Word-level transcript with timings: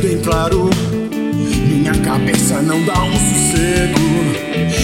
dia 0.00 0.08
seguido 0.08 0.08
em 0.08 0.18
claro. 0.18 0.70
Minha 1.68 1.92
cabeça 1.92 2.60
não 2.62 2.82
dá 2.84 3.02
um 3.02 3.12
sossego. 3.12 4.00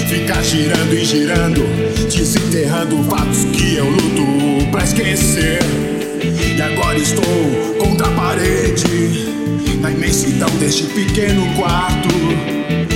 Fica 0.09 0.43
girando 0.43 0.95
e 0.95 1.05
girando, 1.05 1.63
desenterrando 2.11 3.03
fatos 3.05 3.45
que 3.53 3.77
eu 3.77 3.89
luto 3.89 4.71
pra 4.71 4.85
esquecer. 4.85 5.59
E 6.57 6.61
agora 6.61 6.99
estou 6.99 7.25
contra 7.79 8.07
a 8.07 8.11
parede, 8.13 9.29
na 9.81 9.91
imensidão 9.91 10.49
deste 10.59 10.85
pequeno 10.85 11.43
quarto. 11.57 12.09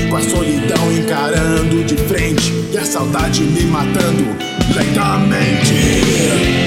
Com 0.09 0.17
a 0.17 0.21
solidão 0.21 0.93
encarando 0.93 1.85
de 1.85 1.97
frente 1.97 2.53
e 2.73 2.79
a 2.79 2.85
saudade 2.85 3.43
me 3.43 3.65
matando 3.67 4.25
lentamente. 4.75 5.73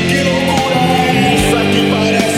Que 0.07 0.23
loucura 0.23 0.75
é 0.75 1.35
essa 1.35 1.59
que 1.71 1.91
parece 1.91 2.32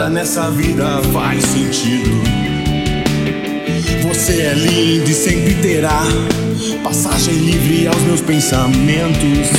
nada 0.00 0.08
nessa 0.08 0.50
vida 0.50 1.02
faz 1.12 1.44
sentido. 1.44 2.22
Você 4.08 4.40
é 4.40 4.54
linda 4.54 5.10
e 5.10 5.12
sempre 5.14 5.54
terá 5.56 6.02
passagem 6.82 7.34
livre 7.34 7.86
aos 7.86 8.00
meus 8.04 8.22
pensamentos. 8.22 9.50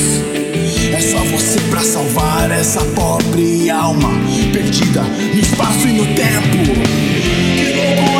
É 0.93 0.99
só 0.99 1.19
você 1.25 1.59
pra 1.69 1.81
salvar 1.81 2.49
essa 2.49 2.83
pobre 2.95 3.69
alma 3.69 4.09
perdida 4.51 5.03
no 5.03 5.39
espaço 5.39 5.87
e 5.87 5.91
no 5.91 6.05
tempo. 6.15 6.73
Que 7.55 8.10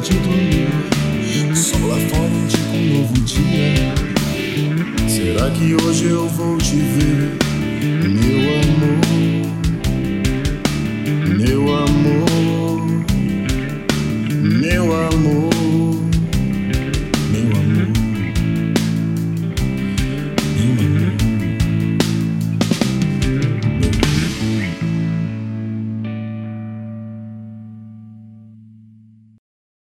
de 0.00 0.12
dormir. 0.20 1.56
Sol 1.56 1.88
lá 1.88 1.96
fora 1.96 2.28
indica 2.28 2.70
um 2.70 2.98
novo 2.98 3.14
dia. 3.22 3.94
Será 5.08 5.50
que 5.50 5.74
hoje 5.74 6.04
eu 6.04 6.28
vou 6.28 6.56
te 6.58 6.76
ver? 6.76 7.47